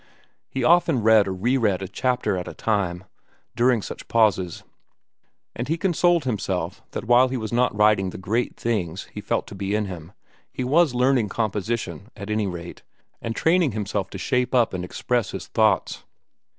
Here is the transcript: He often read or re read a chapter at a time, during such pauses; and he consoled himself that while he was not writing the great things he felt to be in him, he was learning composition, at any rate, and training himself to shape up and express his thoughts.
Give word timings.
He 0.49 0.63
often 0.63 1.03
read 1.03 1.27
or 1.27 1.31
re 1.31 1.57
read 1.57 1.83
a 1.83 1.87
chapter 1.87 2.35
at 2.35 2.47
a 2.47 2.55
time, 2.55 3.03
during 3.55 3.83
such 3.83 4.07
pauses; 4.07 4.63
and 5.55 5.67
he 5.67 5.77
consoled 5.77 6.23
himself 6.23 6.81
that 6.89 7.05
while 7.05 7.27
he 7.27 7.37
was 7.37 7.53
not 7.53 7.75
writing 7.77 8.09
the 8.09 8.17
great 8.17 8.55
things 8.59 9.03
he 9.13 9.21
felt 9.21 9.45
to 9.45 9.53
be 9.53 9.75
in 9.75 9.85
him, 9.85 10.13
he 10.51 10.63
was 10.63 10.95
learning 10.95 11.29
composition, 11.29 12.09
at 12.17 12.31
any 12.31 12.47
rate, 12.47 12.81
and 13.21 13.35
training 13.35 13.73
himself 13.73 14.09
to 14.09 14.17
shape 14.17 14.55
up 14.55 14.73
and 14.73 14.83
express 14.83 15.29
his 15.29 15.45
thoughts. 15.45 16.03